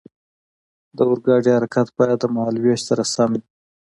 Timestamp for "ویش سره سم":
2.59-3.29